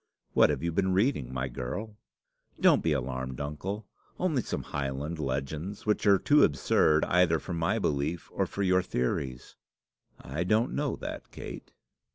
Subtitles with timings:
[0.33, 1.95] What have you been reading, my girl?"
[2.59, 3.85] "Don't be alarmed, uncle.
[4.17, 8.81] Only some Highland legends, which are too absurd either for my belief or for your
[8.81, 9.57] theories."
[10.19, 11.71] "I don't know that, Kate."